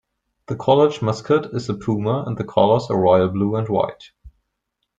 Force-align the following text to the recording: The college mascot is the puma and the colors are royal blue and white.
The 0.47 0.55
college 0.55 1.03
mascot 1.03 1.53
is 1.53 1.67
the 1.67 1.75
puma 1.75 2.23
and 2.25 2.35
the 2.35 2.43
colors 2.43 2.89
are 2.89 2.99
royal 2.99 3.29
blue 3.29 3.55
and 3.55 3.69
white. 3.69 4.09